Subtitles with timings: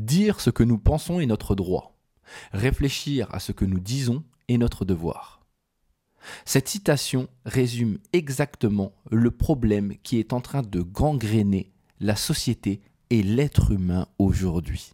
[0.00, 1.94] Dire ce que nous pensons est notre droit.
[2.52, 5.44] Réfléchir à ce que nous disons est notre devoir.
[6.46, 13.22] Cette citation résume exactement le problème qui est en train de gangréner la société et
[13.22, 14.92] l'être humain aujourd'hui.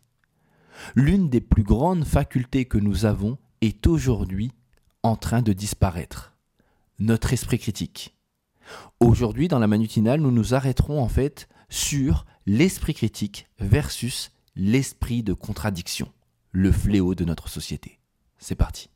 [0.96, 4.50] L'une des plus grandes facultés que nous avons est aujourd'hui
[5.04, 6.34] en train de disparaître.
[6.98, 8.16] Notre esprit critique.
[8.98, 15.34] Aujourd'hui, dans la manutinale, nous nous arrêterons en fait sur l'esprit critique versus l'esprit de
[15.34, 16.10] contradiction,
[16.50, 17.98] le fléau de notre société.
[18.38, 18.88] C'est parti.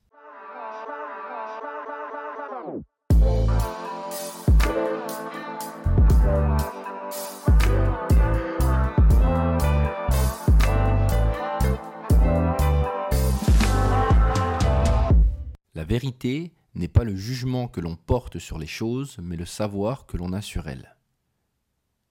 [15.75, 20.07] La vérité n'est pas le jugement que l'on porte sur les choses, mais le savoir
[20.07, 20.97] que l'on a sur elles.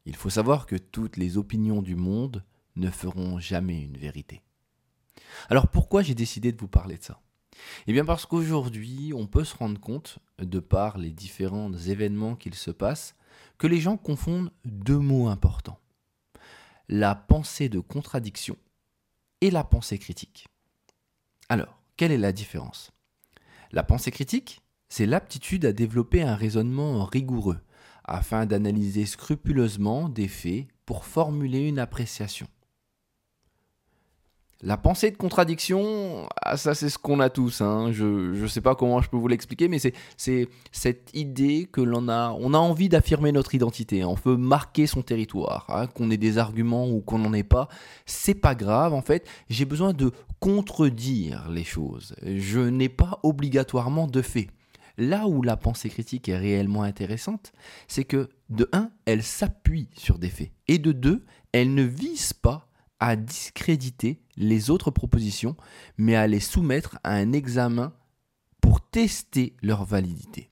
[0.05, 2.43] Il faut savoir que toutes les opinions du monde
[2.75, 4.41] ne feront jamais une vérité.
[5.49, 7.21] Alors pourquoi j'ai décidé de vous parler de ça?
[7.87, 12.55] Eh bien parce qu'aujourd'hui, on peut se rendre compte, de par les différents événements qu'il
[12.55, 13.15] se passe,
[13.57, 15.79] que les gens confondent deux mots importants.
[16.87, 18.57] La pensée de contradiction
[19.41, 20.47] et la pensée critique.
[21.49, 22.91] Alors, quelle est la différence?
[23.71, 27.59] La pensée critique, c'est l'aptitude à développer un raisonnement rigoureux,
[28.05, 32.47] afin d'analyser scrupuleusement des faits pour formuler une appréciation.
[34.61, 37.61] La pensée de contradiction, ah, ça c'est ce qu'on a tous.
[37.61, 37.93] Hein.
[37.93, 42.09] Je ne sais pas comment je peux vous l'expliquer, mais c'est cette idée que l'on
[42.09, 44.03] a, on a envie d'affirmer notre identité.
[44.03, 45.87] On veut marquer son territoire, hein.
[45.87, 47.69] qu'on ait des arguments ou qu'on n'en ait pas.
[48.05, 49.25] C'est pas grave, en fait.
[49.49, 52.13] J'ai besoin de contredire les choses.
[52.21, 54.47] Je n'ai pas obligatoirement de fait.
[54.97, 57.53] Là où la pensée critique est réellement intéressante,
[57.87, 61.23] c'est que de un, elle s'appuie sur des faits, et de deux,
[61.53, 62.68] elle ne vise pas
[62.99, 65.55] à discréditer les autres propositions,
[65.97, 67.93] mais à les soumettre à un examen
[68.61, 70.49] pour tester leur validité.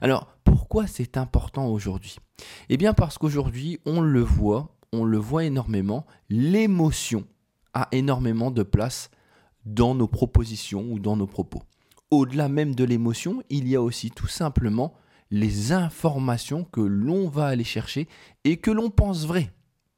[0.00, 2.16] Alors, pourquoi c'est important aujourd'hui?
[2.68, 7.26] Eh bien parce qu'aujourd'hui, on le voit, on le voit énormément, l'émotion
[7.74, 9.10] a énormément de place
[9.64, 11.62] dans nos propositions ou dans nos propos.
[12.10, 14.94] Au-delà même de l'émotion, il y a aussi tout simplement
[15.30, 18.08] les informations que l'on va aller chercher
[18.44, 19.50] et que l'on pense vraies.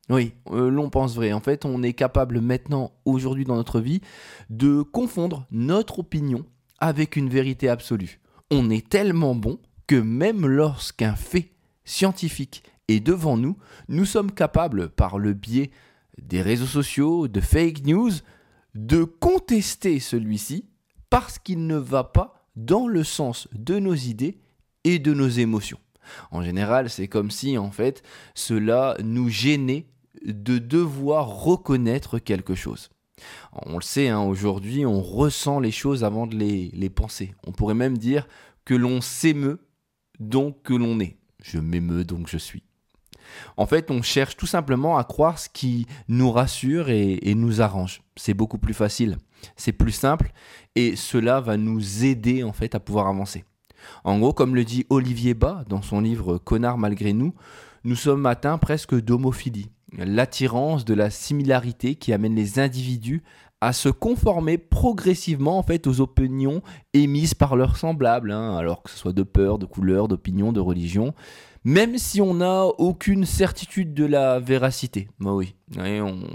[0.08, 1.32] Oui, euh, l'on pense vrai.
[1.32, 4.00] En fait, on est capable maintenant, aujourd'hui dans notre vie,
[4.50, 6.44] de confondre notre opinion
[6.78, 8.20] avec une vérité absolue.
[8.50, 11.52] On est tellement bon que même lorsqu'un fait
[11.84, 13.56] scientifique est devant nous,
[13.88, 15.70] nous sommes capables, par le biais
[16.20, 18.12] des réseaux sociaux, de fake news,
[18.74, 20.66] de contester celui-ci
[21.10, 24.38] parce qu'il ne va pas dans le sens de nos idées
[24.84, 25.78] et de nos émotions.
[26.30, 28.02] En général, c'est comme si en fait
[28.34, 29.86] cela nous gênait
[30.24, 32.90] de devoir reconnaître quelque chose.
[33.52, 37.34] On le sait, hein, aujourd'hui, on ressent les choses avant de les, penser.
[37.46, 38.28] On pourrait même dire
[38.64, 39.60] que l'on s'émeut,
[40.20, 41.16] donc que l'on est.
[41.42, 42.62] Je m'émeus, donc je suis.
[43.56, 47.60] En fait, on cherche tout simplement à croire ce qui nous rassure et, et nous
[47.60, 48.02] arrange.
[48.16, 49.18] C'est beaucoup plus facile,
[49.56, 50.32] c'est plus simple,
[50.74, 53.44] et cela va nous aider en fait à pouvoir avancer.
[54.04, 57.34] En gros, comme le dit Olivier Bas dans son livre Connard malgré nous,
[57.84, 63.22] nous sommes atteints presque d'homophilie l'attirance de la similarité qui amène les individus
[63.60, 68.90] à se conformer progressivement en fait aux opinions émises par leurs semblables, hein, alors que
[68.90, 71.14] ce soit de peur, de couleur, d'opinion, de religion,
[71.64, 75.08] même si on n'a aucune certitude de la véracité.
[75.18, 75.54] Bah oui,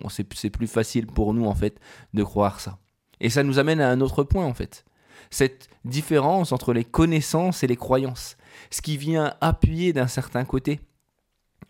[0.09, 1.79] c'est plus facile pour nous en fait
[2.13, 2.79] de croire ça.
[3.19, 4.83] Et ça nous amène à un autre point en fait.
[5.29, 8.35] Cette différence entre les connaissances et les croyances,
[8.72, 10.81] ce qui vient appuyer d'un certain côté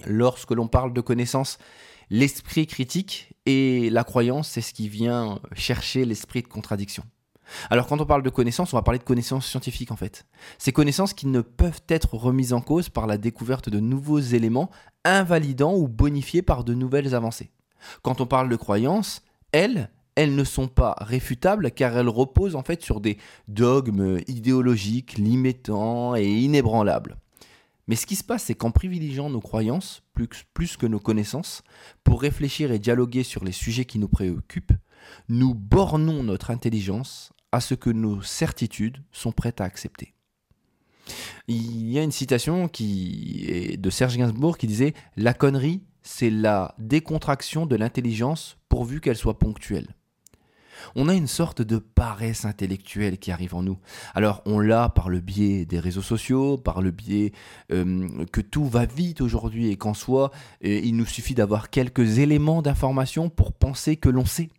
[0.05, 1.57] lorsque l'on parle de connaissance,
[2.09, 7.03] l'esprit critique et la croyance, c'est ce qui vient chercher l'esprit de contradiction.
[7.69, 10.25] Alors quand on parle de connaissances, on va parler de connaissances scientifiques en fait.
[10.57, 14.69] Ces connaissances qui ne peuvent être remises en cause par la découverte de nouveaux éléments
[15.03, 17.51] invalidants ou bonifiés par de nouvelles avancées.
[18.03, 22.63] Quand on parle de croyances, elles, elles ne sont pas réfutables car elles reposent en
[22.63, 23.17] fait sur des
[23.47, 27.17] dogmes idéologiques limitants et inébranlables.
[27.91, 30.01] Mais ce qui se passe, c'est qu'en privilégiant nos croyances
[30.53, 31.61] plus, que nos connaissances,
[32.05, 34.71] pour réfléchir et dialoguer sur les sujets qui nous préoccupent,
[35.27, 40.13] nous bornons notre intelligence à ce que nos certitudes sont prêtes à accepter.
[41.49, 46.29] Il y a une citation qui est de Serge Gainsbourg qui disait La connerie, c'est
[46.29, 49.97] la décontraction de l'intelligence pourvu qu'elle soit ponctuelle
[50.95, 53.77] on a une sorte de paresse intellectuelle qui arrive en nous.
[54.13, 57.31] Alors on l'a par le biais des réseaux sociaux, par le biais
[57.71, 60.31] euh, que tout va vite aujourd'hui et qu'en soi,
[60.65, 64.49] euh, il nous suffit d'avoir quelques éléments d'information pour penser que l'on sait.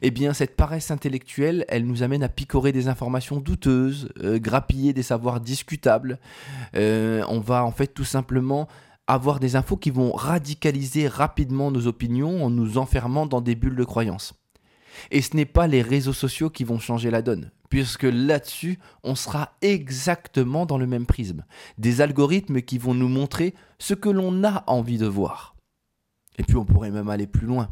[0.00, 4.92] eh bien cette paresse intellectuelle, elle nous amène à picorer des informations douteuses, euh, grappiller
[4.92, 6.18] des savoirs discutables.
[6.74, 8.68] On va en fait tout simplement
[9.06, 13.76] avoir des infos qui vont radicaliser rapidement nos opinions en nous enfermant dans des bulles
[13.76, 14.34] de croyances.
[15.10, 19.14] Et ce n'est pas les réseaux sociaux qui vont changer la donne, puisque là-dessus, on
[19.14, 21.44] sera exactement dans le même prisme.
[21.78, 25.56] Des algorithmes qui vont nous montrer ce que l'on a envie de voir.
[26.38, 27.70] Et puis on pourrait même aller plus loin.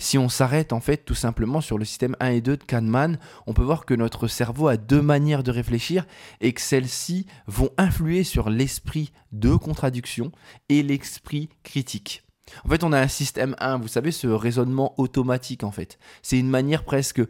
[0.00, 3.18] Si on s'arrête en fait tout simplement sur le système 1 et 2 de Kahneman,
[3.48, 6.06] on peut voir que notre cerveau a deux manières de réfléchir
[6.40, 10.30] et que celles-ci vont influer sur l'esprit de contradiction
[10.68, 12.22] et l'esprit critique.
[12.64, 15.98] En fait, on a un système 1, vous savez, ce raisonnement automatique en fait.
[16.22, 17.20] C'est une manière presque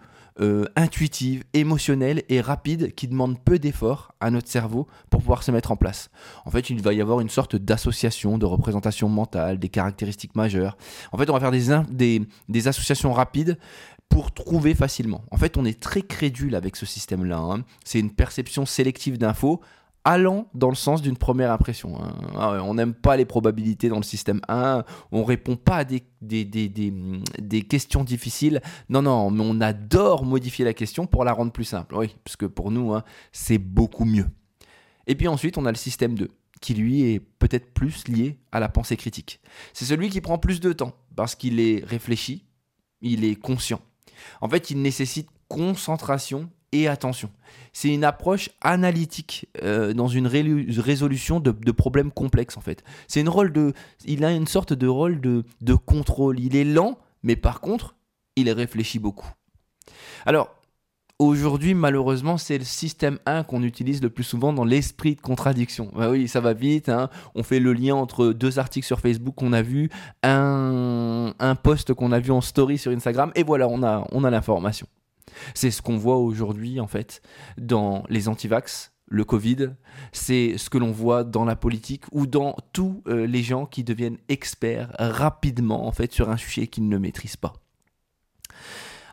[0.40, 5.50] euh, intuitive, émotionnelle et rapide qui demande peu d'efforts à notre cerveau pour pouvoir se
[5.50, 6.10] mettre en place.
[6.44, 10.78] En fait, il va y avoir une sorte d'association, de représentation mentale, des caractéristiques majeures.
[11.10, 13.58] En fait, on va faire des, des, associations rapides
[14.08, 15.24] pour trouver facilement.
[15.32, 17.38] En fait, on est très crédule avec ce système-là.
[17.38, 17.64] Hein.
[17.84, 19.60] C'est une perception sélective d'infos
[20.08, 22.02] allant dans le sens d'une première impression.
[22.02, 22.14] Hein.
[22.34, 24.82] Ah on n'aime pas les probabilités dans le système 1,
[25.12, 28.62] on répond pas à des, des, questions difficiles.
[28.88, 31.94] Non, non, mais on adore modifier la question pour la rendre plus simple.
[31.94, 34.24] Oui, parce que pour nous, hein, c'est beaucoup mieux.
[35.06, 36.30] Et puis ensuite, on a le système 2,
[36.62, 39.40] qui lui est peut-être plus lié à la pensée critique.
[39.74, 42.46] C'est celui qui prend plus de temps, parce qu'il est réfléchi,
[43.02, 43.82] il est conscient.
[44.40, 47.30] En fait, il nécessite concentration et attention.
[47.72, 52.82] C'est une approche analytique euh, dans une résolution de, problèmes complexes en fait.
[53.06, 53.72] C'est une rôle de,
[54.04, 56.40] il a une sorte de rôle de, contrôle.
[56.40, 57.94] Il est lent, mais par contre,
[58.36, 59.30] il réfléchit beaucoup.
[60.26, 60.54] Alors,
[61.20, 65.90] Aujourd'hui, malheureusement, c'est le système 1 qu'on utilise le plus souvent dans l'esprit de contradiction.
[65.92, 66.88] Bah oui, ça va vite.
[66.88, 67.10] Hein.
[67.34, 69.90] On fait le lien entre deux articles sur Facebook qu'on a vu,
[70.22, 74.22] un, un post qu'on a vu en story sur Instagram, et voilà, on a, on
[74.22, 74.86] a l'information.
[75.54, 77.22] C'est ce qu'on voit aujourd'hui, en fait,
[77.56, 79.70] dans les antivax, le Covid,
[80.12, 83.82] c'est ce que l'on voit dans la politique ou dans tous euh, les gens qui
[83.82, 87.54] deviennent experts rapidement, en fait, sur un sujet qu'ils ne maîtrisent pas.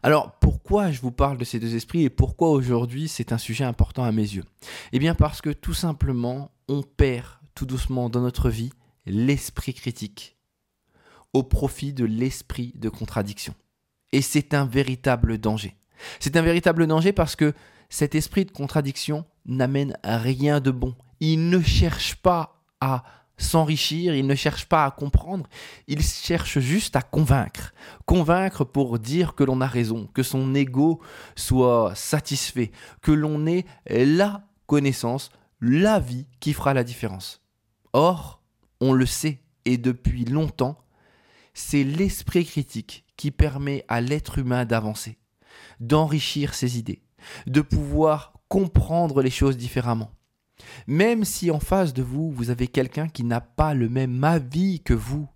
[0.04, 3.64] Alors, pourquoi je vous parle de ces deux esprits et pourquoi aujourd'hui c'est un sujet
[3.64, 4.44] important à mes yeux?
[4.92, 7.26] Eh bien, parce que tout simplement, on perd
[7.56, 8.72] tout doucement dans notre vie
[9.06, 10.38] l'esprit critique
[11.34, 13.56] au profit de l'esprit de contradiction.
[14.12, 15.76] Et c'est un véritable danger.
[16.20, 17.54] C'est un véritable danger parce que
[17.90, 20.96] cet esprit de contradiction n'amène rien de bon.
[21.20, 23.04] Il ne cherche pas à
[23.38, 25.48] s'enrichir, il ne cherche pas à comprendre,
[25.88, 27.74] il cherche juste à convaincre.
[28.06, 31.02] Convaincre pour dire que l'on a raison, que son ego
[31.36, 32.72] soit satisfait,
[33.02, 35.32] que l'on ait la connaissance,
[35.62, 37.42] la vie qui fera la différence.
[37.94, 38.42] Or,
[38.80, 40.78] on le sait, et depuis longtemps,
[41.54, 45.18] c'est l'esprit critique qui permet à l'être humain d'avancer
[45.80, 47.02] d'enrichir ses idées,
[47.48, 50.12] de pouvoir comprendre les choses différemment.
[50.88, 54.82] Même si en face de vous, vous avez quelqu'un qui n'a pas le même avis
[54.82, 55.28] que vous,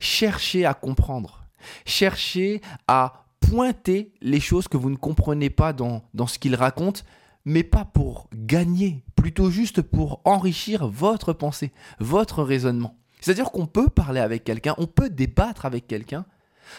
[0.00, 1.44] cherchez à comprendre,
[1.84, 7.04] cherchez à pointer les choses que vous ne comprenez pas dans, dans ce qu'il raconte,
[7.44, 12.96] mais pas pour gagner, plutôt juste pour enrichir votre pensée, votre raisonnement.
[13.20, 16.24] C'est-à-dire qu'on peut parler avec quelqu'un, on peut débattre avec quelqu'un,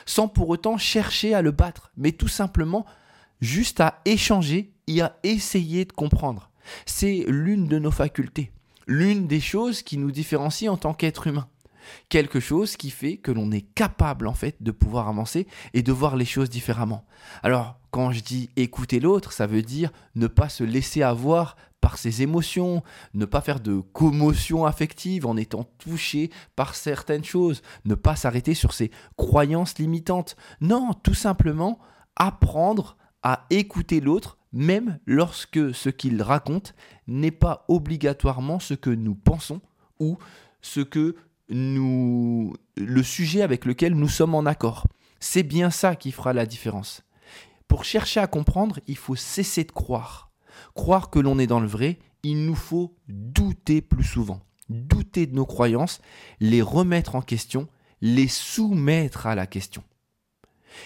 [0.06, 2.86] sans pour autant chercher à le battre, mais tout simplement
[3.42, 6.52] juste à échanger et à essayer de comprendre.
[6.86, 8.52] C'est l'une de nos facultés,
[8.88, 11.48] l'une des choses qui nous différencie en tant qu'être humain.
[12.10, 15.92] Quelque chose qui fait que l'on est capable en fait de pouvoir avancer et de
[15.92, 17.06] voir les choses différemment.
[17.44, 22.00] Alors, quand je dis écouter l'autre, ça veut dire ne pas se laisser avoir par
[22.00, 22.82] ses émotions,
[23.14, 28.56] ne pas faire de commotion affective en étant touché par certaines choses, ne pas s'arrêter
[28.56, 30.36] sur ses croyances limitantes.
[30.62, 31.78] Non, tout simplement
[32.16, 36.74] apprendre à écouter l'autre, même lorsque ce qu'il raconte
[37.06, 39.62] n'est pas obligatoirement ce que nous pensons
[40.00, 40.18] ou
[40.64, 41.16] ce que
[41.50, 44.88] nous le sujet avec lequel nous sommes en accord.
[45.20, 47.04] C'est bien ça qui fera la différence.
[47.68, 50.25] Pour chercher à comprendre, il faut cesser de croire
[50.74, 54.42] croire que l'on est dans le vrai, il nous faut douter plus souvent.
[54.70, 56.02] Douter de nos croyances,
[56.40, 57.68] les remettre en question,
[58.02, 59.84] les soumettre à la question.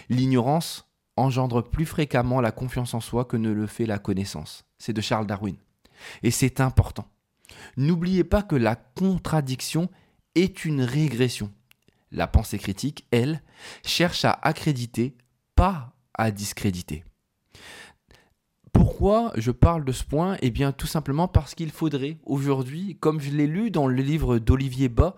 [0.10, 4.66] L'ignorance engendre plus fréquemment la confiance en soi que ne le fait la connaissance.
[4.78, 5.56] C'est de Charles Darwin.
[6.24, 7.06] Et c'est important.
[7.78, 9.90] N'oubliez pas que la contradiction
[10.36, 11.52] est une régression.
[12.12, 13.42] La pensée critique, elle,
[13.86, 15.16] cherche à accréditer,
[15.56, 17.04] pas à discréditer.
[18.74, 20.38] Pourquoi je parle de ce point?
[20.42, 24.40] Eh bien tout simplement parce qu'il faudrait aujourd'hui, comme je l'ai lu dans le livre
[24.40, 25.16] d'Olivier Bas,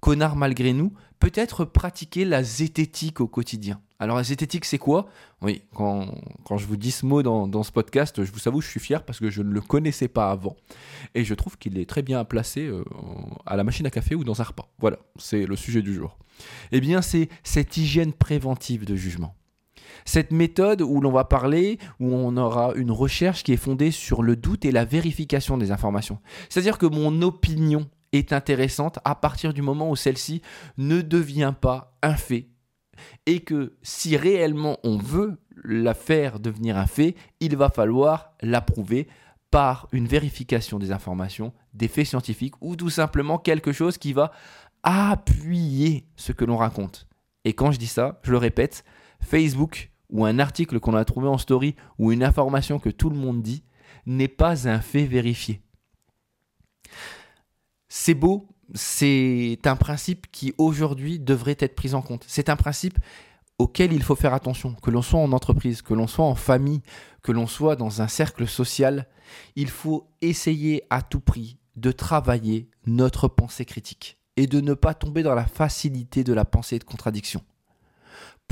[0.00, 3.80] Connard malgré nous, peut-être pratiquer la zététique au quotidien.
[4.00, 5.06] Alors la zététique, c'est quoi?
[5.42, 6.08] Oui, quand,
[6.56, 9.20] je vous dis ce mot dans, ce podcast, je vous avoue, je suis fier parce
[9.20, 10.56] que je ne le connaissais pas avant.
[11.14, 12.82] Et je trouve qu'il est très bien placé euh,
[13.46, 14.68] à la machine à café ou dans un repas.
[14.80, 16.18] Voilà, c'est le sujet du jour.
[16.72, 19.36] Eh bien, c'est cette hygiène préventive de jugement.
[20.04, 24.22] Cette méthode où l'on va parler, où on aura une recherche qui est fondée sur
[24.22, 26.18] le doute et la vérification des informations.
[26.48, 30.42] C'est-à-dire que mon opinion est intéressante à partir du moment où celle-ci
[30.76, 32.48] ne devient pas un fait
[33.26, 39.08] et que si réellement on veut la faire devenir un fait, il va falloir l'approuver
[39.50, 44.32] par une vérification des informations, des faits scientifiques ou tout simplement quelque chose qui va
[44.82, 47.06] appuyer ce que l'on raconte.
[47.44, 48.84] Et quand je dis ça, je le répète,
[49.22, 53.16] Facebook ou un article qu'on a trouvé en story ou une information que tout le
[53.16, 53.64] monde dit
[54.06, 55.62] n'est pas un fait vérifié.
[57.88, 62.24] C'est beau, c'est un principe qui aujourd'hui devrait être pris en compte.
[62.26, 62.98] C'est un principe
[63.58, 66.82] auquel il faut faire attention, que l'on soit en entreprise, que l'on soit en famille,
[67.22, 69.06] que l'on soit dans un cercle social,
[69.56, 74.94] il faut essayer à tout prix de travailler notre pensée critique et de ne pas
[74.94, 77.42] tomber dans la facilité de la pensée de contradiction.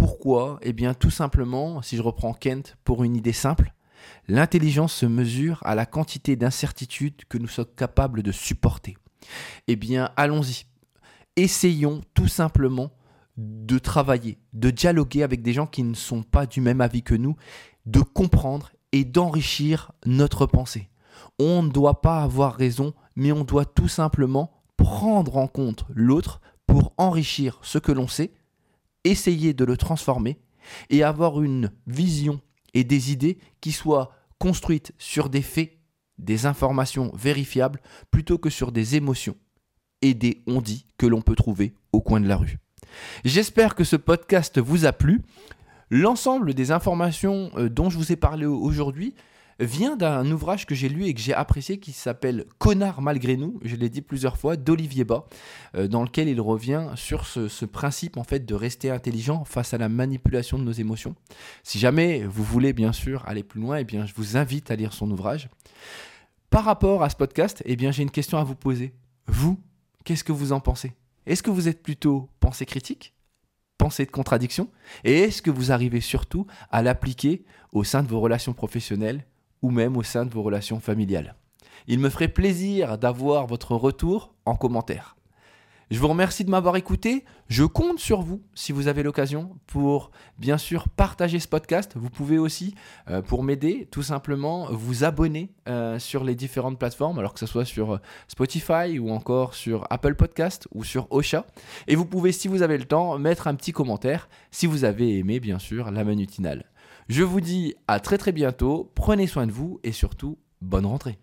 [0.00, 3.74] Pourquoi Eh bien tout simplement, si je reprends Kent pour une idée simple,
[4.28, 8.96] l'intelligence se mesure à la quantité d'incertitudes que nous sommes capables de supporter.
[9.68, 10.64] Eh bien, allons-y.
[11.36, 12.92] Essayons tout simplement
[13.36, 17.14] de travailler, de dialoguer avec des gens qui ne sont pas du même avis que
[17.14, 17.36] nous,
[17.84, 20.88] de comprendre et d'enrichir notre pensée.
[21.38, 26.40] On ne doit pas avoir raison, mais on doit tout simplement prendre en compte l'autre
[26.66, 28.32] pour enrichir ce que l'on sait,
[29.04, 30.38] essayer de le transformer
[30.90, 32.40] et avoir une vision
[32.74, 35.72] et des idées qui soient construites sur des faits
[36.18, 37.80] des informations vérifiables
[38.10, 39.36] plutôt que sur des émotions
[40.02, 42.58] et des on-dit que l'on peut trouver au coin de la rue.
[43.24, 45.22] J'espère que ce podcast vous a plu.
[45.90, 49.14] L'ensemble des informations euh, dont je vous ai parlé aujourd'hui
[49.60, 53.60] vient d'un ouvrage que j'ai lu et que j'ai apprécié qui s'appelle Connard malgré nous,
[53.62, 55.26] je l'ai dit plusieurs fois, d'Olivier Bas,
[55.76, 59.78] euh, dans lequel il revient sur ce, principe en fait de rester intelligent face à
[59.78, 61.14] la manipulation de nos émotions.
[61.62, 64.76] Si jamais vous voulez bien sûr aller plus loin, eh bien je vous invite à
[64.76, 65.48] lire son ouvrage.
[66.50, 68.92] Par rapport à ce podcast, eh bien, j'ai une question à vous poser.
[69.28, 69.60] Vous,
[70.04, 70.92] qu'est-ce que vous en pensez?
[71.24, 73.14] Est-ce que vous êtes plutôt pensée critique
[73.78, 74.68] Pensée de contradiction?
[75.04, 79.24] Et est-ce que vous arrivez surtout à l'appliquer au sein de vos relations professionnelles
[79.62, 81.34] ou même au sein de vos relations familiales
[81.86, 85.16] Il me ferait plaisir d'avoir votre retour en commentaire.
[85.90, 87.24] Je vous remercie de m'avoir écouté.
[87.48, 91.94] Je compte sur vous, si vous avez l'occasion, pour bien sûr partager ce podcast.
[91.96, 92.76] Vous pouvez aussi,
[93.08, 97.46] euh, pour m'aider, tout simplement vous abonner euh, sur les différentes plateformes, alors que ce
[97.46, 97.98] soit sur euh,
[98.28, 101.44] Spotify ou encore sur Apple Podcast ou sur Ocha.
[101.88, 105.18] Et vous pouvez, si vous avez le temps, mettre un petit commentaire si vous avez
[105.18, 106.66] aimé, bien sûr, la manutinale.
[107.08, 108.90] Je vous dis à très très bientôt.
[108.94, 111.18] Prenez soin de vous et surtout, bonne rentrée.